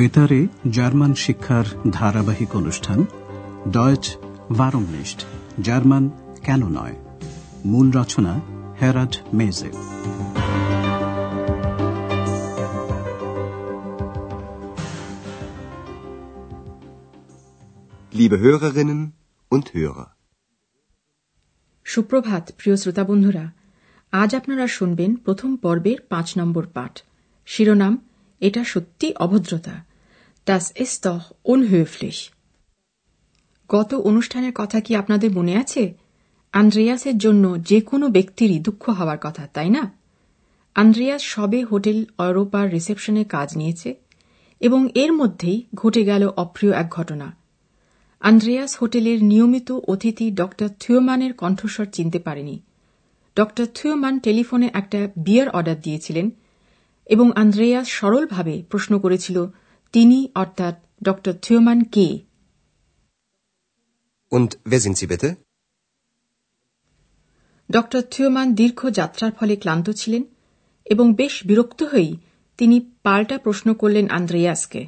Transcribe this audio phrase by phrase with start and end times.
[0.00, 3.06] বেতারে জার্মান শিক্ষার ধারাবাহিক অনুষ্ঠান
[3.68, 4.16] ডয়েচ
[4.52, 5.24] ভারমনিস্ট
[5.60, 6.10] জার্মান
[6.44, 6.96] কেন নয়?
[7.64, 8.40] মূল রচনা
[8.82, 9.70] হেরাড মেজে
[18.18, 19.06] Liebe Hörerinnen
[19.50, 20.04] und Hörer.
[21.84, 23.50] সুপ্রভাত প্রিয় শ্রোতা বন্ধুরা।
[24.12, 27.02] আজ আপনারা শুনবেন প্রথম পর্বের পাঁচ নম্বর পাঠ।
[27.46, 28.08] শিরোনাম
[28.40, 29.89] এটা সত্যি অভদ্রতা।
[30.50, 32.18] Das ist doch unhöflich.
[33.68, 35.94] গত অনুষ্ঠানের কথা কি আপনাদের মনে আছে?
[36.52, 39.92] আন্দ্রেয়াসের জন্য যে কোনো ব্যক্তিরই দুঃখ হওয়ার কথা, তাই না?
[40.74, 43.94] আন্দ্রেয়াস সবে হোটেল অরোপার রিসেপশনে কাজ নিয়েছে
[44.60, 47.36] এবং এর মধ্যেই ঘটে গেল অপ্রিয় এক ঘটনা।
[48.20, 50.40] আন্দ্রেয়াস হোটেলের নিয়মিত অতিথি ড
[50.80, 52.62] থিওমানের কণ্ঠস্বর চিনতে পারেনি।
[53.36, 53.40] ড
[53.74, 56.30] থিওমান টেলিফোনে একটা বিয়ার অর্ডার দিয়েছিলেন
[57.06, 59.46] এবং আন্দ্রেয়াস সরলভাবে প্রশ্ন করেছিল
[59.94, 61.08] তিনি অর্থাৎ ড
[61.42, 62.08] থিওমান কে
[64.32, 65.28] Und wer sind Sie bitte?
[67.70, 67.76] ড
[68.10, 70.22] থিওমান দীর্ঘ যাত্রার ফলে ক্লান্ত ছিলেন
[70.86, 72.12] এবং বেশ বিরক্ত হয়েই
[72.58, 74.82] তিনি পাল্টা প্রশ্ন করলেন আন্দ্রেয়াসকে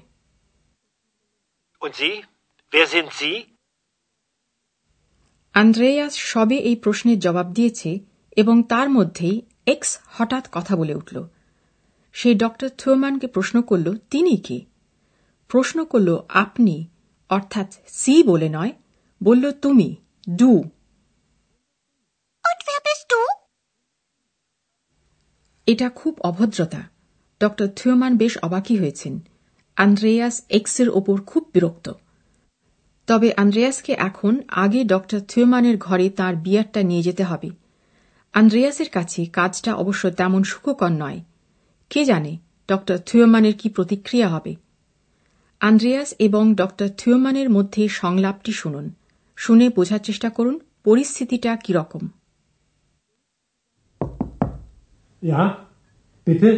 [1.83, 2.15] Und Sie?
[2.73, 3.37] Wer sind Sie?
[5.55, 7.91] Andreas সবে এই প্রশ্নের জবাব দিয়েছে
[8.37, 9.37] এবং তার মধ্যেই
[9.67, 11.17] এক্স হঠাৎ কথা বলে উঠল
[12.15, 14.59] সে ডক্টর থিওমানকে প্রশ্ন করল তিনি কি
[15.53, 16.87] প্রশ্ন করল আপনি
[17.29, 18.73] অর্থাৎ সি বলে নয়
[19.23, 19.97] বলল তুমি
[20.37, 20.63] ডু।
[25.67, 26.83] এটা খুব অভদ্রতা।
[27.41, 27.45] ড
[27.77, 29.21] থিওমান বেশ অবাকই হয়েছেন।
[29.77, 31.93] আন্দ্রেয়াস এক্সের ওপর খুব বিরক্ত।
[33.07, 34.93] তবে আন্দ্রেয়াসকে এখন আগে ড
[35.29, 37.51] থিওমানের ঘরে তার বিয়ারটা নিয়ে যেতে হবে।
[38.33, 41.21] আন্দ্রেয়াসের কাছে কাজটা অবশ্য তেমন সুখকর নয়।
[41.91, 42.37] কে জানে
[42.69, 42.73] ড
[43.07, 44.57] থিওমানের কি প্রতিক্রিয়া হবে?
[45.62, 46.62] আন্দ্রেয়াস এবং ড
[46.98, 48.86] থিওমানের মধ্যে সংলাপটি শুনুন
[49.36, 52.04] শুনে বোঝার চেষ্টা করুন পরিস্থিতিটা কিরকম
[55.22, 55.44] Ja,
[56.28, 56.50] bitte?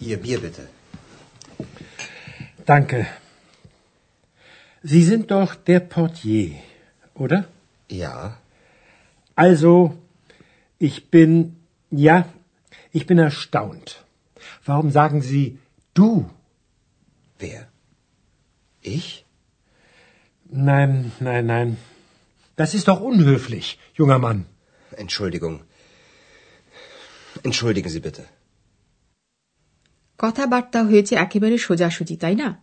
[0.00, 0.68] Ihr Bier bitte.
[2.66, 3.06] Danke.
[4.84, 6.50] Sie sind doch der Portier,
[7.14, 7.44] oder?
[7.90, 8.38] Ja.
[9.34, 9.98] Also,
[10.78, 11.56] ich bin,
[11.90, 12.26] ja,
[12.92, 14.04] ich bin erstaunt.
[14.66, 15.44] Warum sagen Sie
[15.96, 16.30] du?
[17.38, 17.60] Wer?
[18.84, 19.08] Ich?
[20.50, 21.68] Nein, nein, nein.
[22.58, 24.38] Das ist doch unhöflich, junger Mann.
[24.92, 25.56] Entschuldigung.
[27.44, 28.22] Entschuldigen Sie bitte.
[30.18, 32.62] কথাবার্তা হয়েছে একেবারে সোজাসুজি তাই না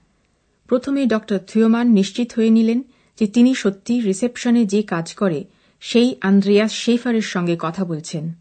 [0.67, 1.13] প্রথমে ড
[1.47, 2.83] থিওমান নিশ্চিত হয়ে নিলেন
[3.19, 5.43] যে তিনি সত্যি রিসেপশনে যে কাজ করে
[5.79, 8.33] সেই আন্দ্রেয়াস শেফারের সঙ্গে কথা বলছেন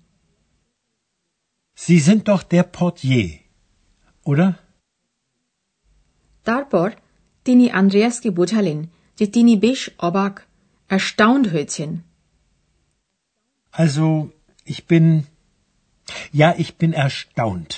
[1.79, 3.25] Sie sind doch der Portier,
[4.25, 4.47] oder?
[6.45, 6.87] তারপর
[7.45, 8.79] তিনি আন্দ্রেয়াসকে বোঝালেন
[9.17, 10.33] যে তিনি বেশ অবাক
[10.89, 11.89] অ্যাস্টাউন্ড হয়েছেন
[13.73, 14.07] Also,
[14.67, 15.05] ich bin,
[16.33, 17.71] ja, ich bin erstaunt.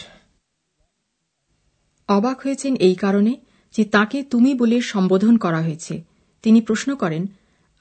[2.09, 3.33] অবাক হয়েছেন এই কারণে
[3.75, 5.95] যে তাকে তুমি বলে সম্বোধন করা হয়েছে
[6.43, 7.23] তিনি প্রশ্ন করেন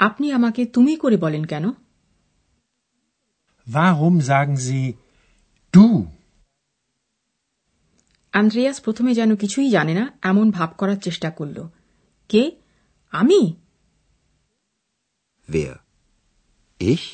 [0.01, 1.65] আপনি আমাকে তুমি করে বলেন কেন
[3.67, 4.85] Warum sagen Sie
[5.75, 6.07] du?
[8.33, 11.69] Andreas প্রথমে যেন কিছুই জানে না এমন ভাব করার চেষ্টা করল
[12.29, 12.53] কে
[13.11, 13.55] আমি
[15.49, 15.75] Wer?
[16.81, 17.05] Ich?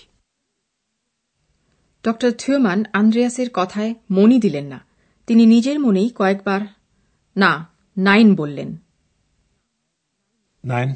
[2.04, 2.08] ড
[2.38, 4.84] থিওমান আন্দ্রেয়াসের কথায় মনই দিলেন না
[5.26, 6.60] তিনি নিজের মনেই কয়েকবার
[7.36, 7.68] না
[7.98, 8.76] নাইন বললেন
[10.64, 10.88] Nein,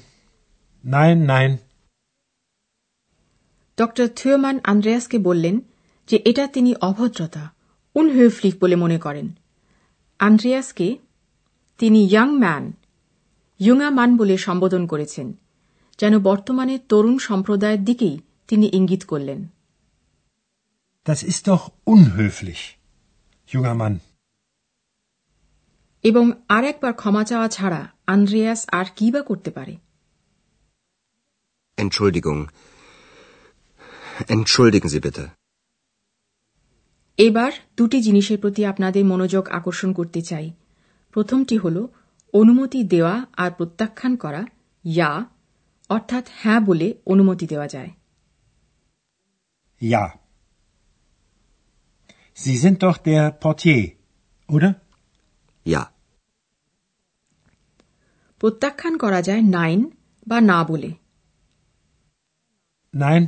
[0.84, 1.56] nein, nein.
[3.78, 5.60] ড থিওমান আন্দ্রেয়াসকে বললেন
[6.10, 7.44] যে এটা তিনি অভদ্রতা
[7.96, 9.26] উনহৈফলিক বলে মনে করেন
[10.20, 10.88] আন্দ্রেয়াসকে
[11.80, 12.64] তিনি ইয়াং ম্যান
[13.60, 15.28] ইয়ুঙা মান বলে সম্বোধন করেছেন
[15.98, 18.16] যেন বর্তমানে তরুণ সম্প্রদায়ের দিকেই
[18.48, 19.40] তিনি ইঙ্গিত করলেন
[21.06, 22.62] Das ist doch unhöflich,
[23.48, 23.94] junger Mann.
[26.04, 29.74] এবং আর একবার ক্ষমা চাওয়া ছাড়া আন্দ্রেয়াস আর কি বা করতে পারে
[31.78, 32.40] Entschuldigung.
[34.28, 35.24] Entschuldigen Sie bitte.
[37.20, 40.46] এবার দুটি জিনিসের প্রতি আপনাদের মনোযোগ আকর্ষণ করতে চাই
[41.14, 41.76] প্রথমটি হল
[42.34, 44.42] অনুমতি দেওয়া আর প্রত্যাখ্যান করা
[44.84, 45.10] ইয়া
[45.88, 47.90] অর্থাৎ হ্যাঁ বলে অনুমতি দেওয়া যায়
[49.82, 50.04] Ja.
[52.34, 53.82] Sie sind doch der Portier,
[54.48, 54.70] oder?
[55.66, 55.82] Ja.
[58.40, 59.80] প্রত্যাখ্যান করা যায় নাইন
[60.26, 60.90] বা না বলে
[62.94, 63.22] Nein.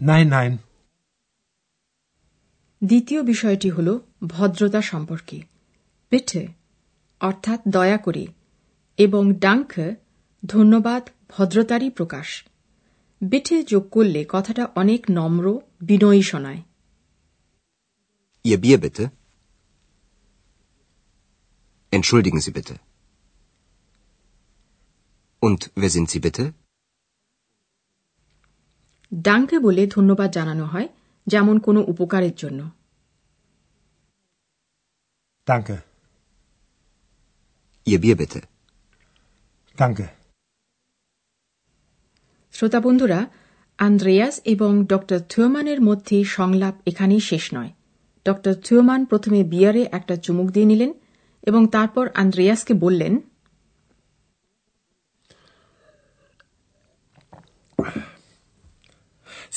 [0.00, 0.52] Nein, nein.
[2.82, 3.88] দ্বিতীয় বিষয়টি হল
[4.26, 5.38] ভদ্রতা সম্পর্কে
[6.12, 6.42] বিটে
[7.20, 8.24] অর্থাৎ দয়া করে
[8.98, 9.86] এবং ডাঙ্কে
[10.42, 12.28] ধন্যবাদ ভদ্রতারই প্রকাশ
[13.20, 15.46] বিটে যোগ করলে কথাটা অনেক নম্র
[15.82, 16.62] বিনয়ী শোনায়
[18.44, 19.04] Ihr Bier bitte.
[21.92, 22.74] Entschuldigen Sie bitte.
[25.42, 26.44] Und wer sind Sie bitte?
[29.12, 30.88] ডাঙ্কে বলে ধন্যবাদ জানানো হয়
[31.26, 32.60] যেমন কোনো উপকারের জন্য
[35.48, 35.76] Danke.
[37.86, 38.40] Ihr Bier bitte.
[39.78, 40.06] Danke.
[42.54, 43.20] শ্রোতা বন্ধুরা
[43.78, 44.92] আন্দ্রেয়াস এবং ড
[45.28, 47.72] থিওমানের মধ্যে সংলাপ এখানেই শেষ নয়
[48.26, 48.28] ড
[48.64, 50.90] থিওমান প্রথমে বিয়ারে একটা চুমুক দিয়ে নিলেন
[51.42, 53.12] এবং তারপর আন্দ্রেয়াসকে বললেন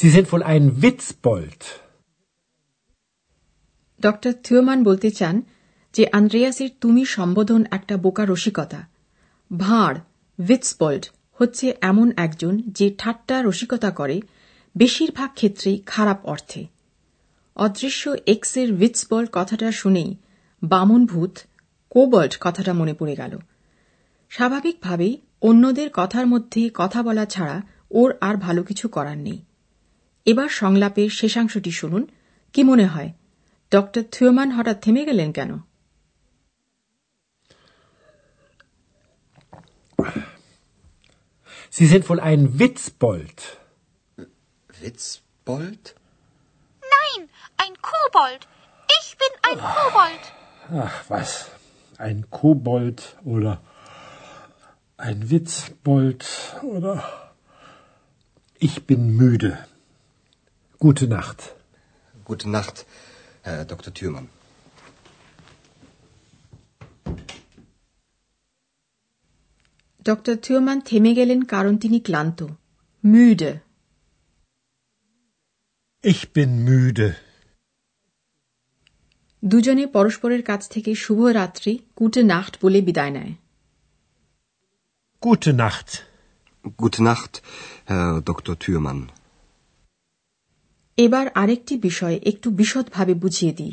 [0.01, 1.63] Sie sind wohl ein Witzbold.
[4.01, 4.11] ড
[4.43, 5.41] থিওমান বলতে চান
[5.93, 8.87] যে, আন্দ্রেয়াসের তুমি সম্বোধন একটা বোকা রসিকতা।
[9.57, 9.97] ভাঁড়
[10.39, 14.21] উইটসপল্ড হচ্ছে এমন একজন যে ঠাট্টা রসিকতা করে,
[14.77, 16.67] বেশিরভাগ ক্ষেত্রেই খারাপ অর্থে।
[17.55, 20.15] অদৃশ্য এক্সের উইটসবল্ড কথাটা শুনেই
[20.63, 21.37] বামন ভূত
[21.89, 23.39] কোবল্ড কথাটা মনে পড়ে গেল।
[24.29, 27.61] স্বাভাবিকভাবেই অন্যদের কথার মধ্যে কথা বলা ছাড়া
[27.91, 29.41] ওর আর ভালো কিছু করার নেই।
[30.26, 32.02] এবার সংলাপের শেষাংশটি শুনুন
[32.54, 33.10] কি মনে হয়
[33.72, 33.74] ড
[34.14, 35.52] থিওমান হঠাৎ থেমে গেলেন কেন
[41.76, 43.38] Sie sind wohl ein Witzbold.
[44.80, 45.84] Witzbold?
[46.96, 47.20] Nein,
[47.62, 48.42] ein Kobold.
[48.98, 50.24] Ich bin ein Kobold.
[50.86, 51.30] Ach was,
[52.06, 52.98] ein Kobold
[53.34, 53.52] oder
[54.96, 56.22] ein Witzbold
[56.62, 56.94] oder...
[58.58, 59.52] Ich bin müde.
[60.82, 61.38] Gute Nacht.
[62.24, 62.76] Gute Nacht,
[63.42, 63.92] Herr Dr.
[63.94, 64.28] Thürmann.
[70.04, 70.08] ড
[70.42, 72.42] থিওমান থেমে গেলেন কারণ তিনি ক্লান্ত
[73.04, 73.52] müde
[76.04, 77.08] Ich bin müde.
[79.44, 83.34] দুজনে পরস্পরের কাছ থেকে শুভ রাত্রি কুটে নাখট বলে বিদায় নেয়
[85.22, 85.90] Gute Nacht.
[86.76, 87.42] Gute Nacht,
[87.86, 88.54] Herr Dr.
[88.62, 89.00] Thürmann.
[90.97, 93.71] এবার আরেকটি বিষয় একটু বিশদভাবে বুঝিয়ে দিই।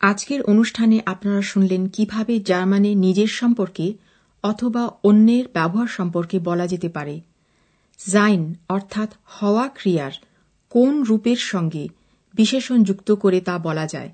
[0.00, 3.92] আজকের অনুষ্ঠানে আপনারা শুনলেন কীভাবে জার্মানে নিজের সম্পর্কে
[4.42, 7.20] অথবা অন্যের ব্যবহার সম্পর্কে বলা যেতে পারে।
[8.10, 10.12] জাইন অর্থাৎ হওয়া ক্রিয়ার
[10.70, 11.88] কোন রূপের সঙ্গে
[12.36, 14.10] বিশেষণ যুক্ত করে তা বলা যায়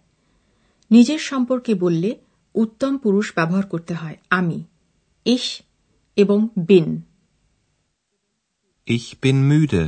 [0.90, 2.10] নিজের সম্পর্কে বললে
[2.54, 4.58] উত্তম পুরুষ ব্যবহার করতে হয় আমি
[5.26, 5.46] ইস
[6.16, 6.88] এবং বিন
[8.88, 9.82] Ich bin müde.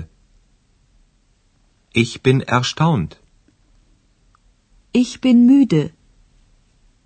[1.94, 3.10] Ich bin erstaunt.
[4.94, 5.82] Ich bin müde.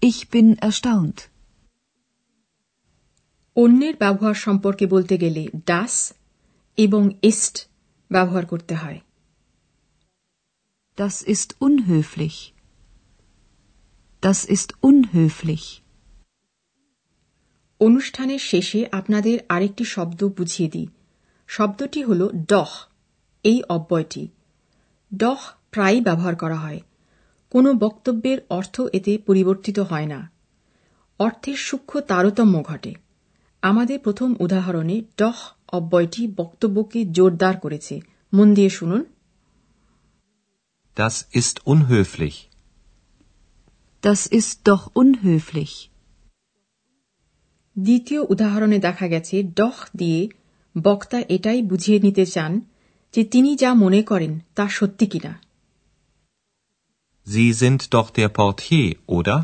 [0.02, 1.18] Ich bin erstaunt.
[3.56, 5.94] অন্যের ব্যবহার সম্পর্কে বলতে গেলে ডাস
[6.78, 7.56] এবং ইস্ট
[8.10, 8.98] ব্যবহার করতে হয়
[10.98, 12.30] Das ist unhöflich.
[14.22, 15.82] Das ist unhöflich.
[17.80, 20.86] অনুষ্ঠানের শেষে আপনাদের আরেকটি শব্দ বুঝিয়ে দিই।
[21.46, 22.66] শব্দটি হল ডহ।
[23.42, 24.28] এই অব্যয়টি।
[25.16, 25.36] ডহ
[25.70, 26.80] প্রায়ই ব্যবহার করা হয়।
[27.50, 30.30] কোনো বক্তব্যের অর্থ এতে পরিবর্তিত হয় না।
[31.18, 32.94] অর্থের সূক্ষ্ম তারতম্য ঘটে।
[33.62, 35.34] আমাদের প্রথম উদাহরণে ডহ
[35.72, 38.00] অব্যয়টি বক্তব্যকে জোরদার করেছে।
[38.34, 39.04] মন দিয়ে শুনুন।
[40.98, 42.36] Das ist unhöflich.
[44.02, 45.72] Das ist doch unhöflich.
[47.76, 50.20] দ্বিতীয় উদাহরণে দেখা গেছে ডহ দিয়ে
[50.74, 52.52] বক্তা এটাই বুঝিয়ে নিতে চান
[53.14, 55.32] যে তিনি যা মনে করেন তা সত্যি কিনা
[57.26, 58.88] Sie sind doch der Portier,
[59.18, 59.36] oder?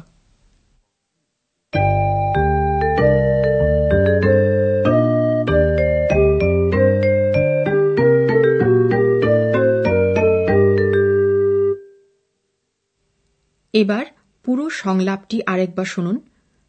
[13.74, 14.04] এবার
[14.44, 16.16] পুরো সংলাপটি আরেকবার শুনুন।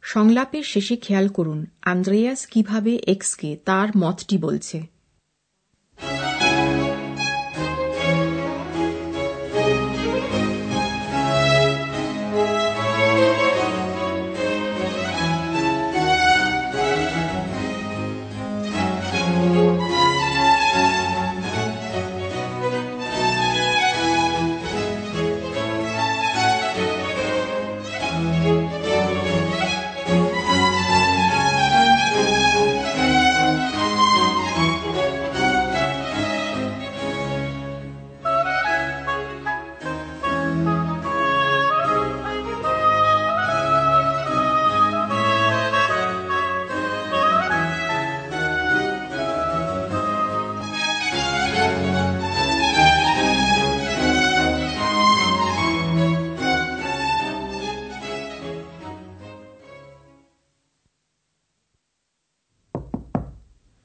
[0.03, 4.94] সংলাপের শেষে খেয়াল করুন, আন্দ্রেয়াস কীভাবে এক্সকে তার মতটি বলছে।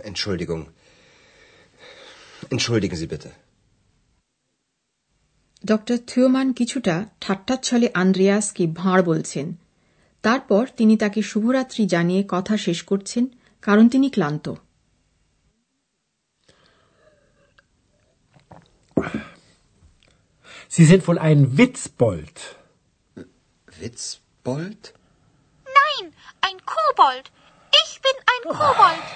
[0.00, 0.62] Entschuldigung.
[2.50, 3.30] Entschuldigen Sie bitte.
[5.66, 9.46] Doctor Thürmann কিছুটা ঠাট্টার ছলে আন্দ্রেয়াসকে ভাঁড় বলছেন
[10.24, 13.24] তারপর তিনি তাকে শুভরাত্রি জানিয়ে কথা শেষ করছেন
[13.62, 14.46] কারণ তিনি ক্লান্ত
[20.70, 22.36] Sie sind wohl ein Witzbold.
[23.80, 24.82] Witzbold?
[25.66, 26.04] Nein,
[26.46, 27.26] ein Kobold.
[27.82, 29.06] Ich bin ein Kobold.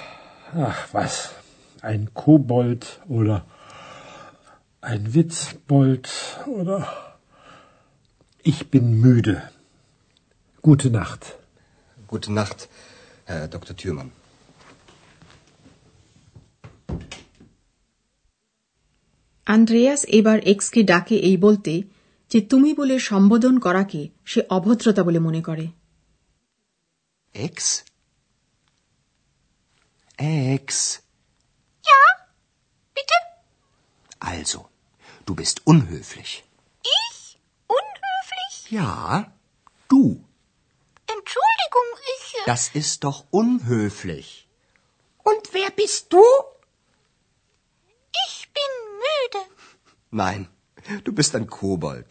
[0.57, 1.31] Ach was,
[1.81, 3.45] ein Kobold oder
[4.81, 6.09] ein Witzbold
[6.47, 7.17] oder
[8.43, 9.43] ich bin müde.
[10.61, 11.37] Gute Nacht.
[12.07, 12.69] Gute Nacht,
[13.25, 13.75] Herr Dr.
[13.75, 14.11] Thürmann.
[19.47, 21.73] Andreas এবার এক্সকে ডাকে এই বলতে
[22.31, 25.65] যে তুমি বলে সম্বোধন করাকে সে অভদ্রতা বলে মনে করে
[27.35, 27.55] Ex?
[30.16, 31.02] Ex.
[31.90, 32.02] Ja,
[32.96, 33.16] bitte?
[34.32, 34.68] Also,
[35.26, 36.30] du bist unhöflich.
[36.98, 37.38] Ich?
[37.78, 38.54] Unhöflich?
[38.70, 39.32] Ja,
[39.88, 40.02] du.
[41.16, 42.34] Entschuldigung, ich.
[42.34, 44.28] äh, Das ist doch unhöflich.
[45.30, 46.22] Und wer bist du?
[48.26, 48.72] Ich bin
[49.04, 49.40] müde.
[50.10, 50.40] Nein,
[51.04, 52.10] du bist ein Kobold.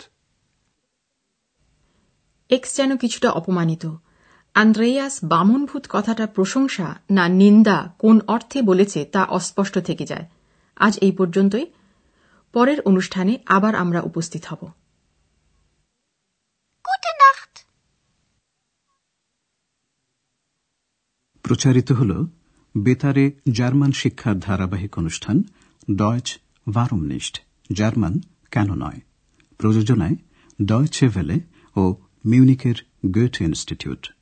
[2.55, 3.83] X যেন কিছুটা অপমানিত
[4.54, 10.26] Andreas বামনভূত কথাটা প্রশংসা না নিন্দা কোন অর্থে বলেছে তা অস্পষ্ট থেকে যায়।
[10.76, 11.66] আজ এই পর্যন্তই।
[12.52, 14.62] পরের অনুষ্ঠানে আবার আমরা উপস্থিত হব।
[21.42, 22.26] প্রচারিত হল
[22.76, 25.42] বেতারে জার্মান শিক্ষার ধারাবাহিক অনুষ্ঠান
[25.94, 26.38] ডয়েচ
[26.73, 27.38] ভারমনিষ্ঠ
[27.73, 28.20] জার্মান
[28.50, 29.00] কেন নয়?
[29.58, 30.16] প্রযোজনায়
[30.64, 31.40] ডয়চে ভেলে
[31.76, 31.94] ও
[32.25, 32.75] মিউনিকের
[33.06, 34.14] গোয়েথ ইনস্টিটিউট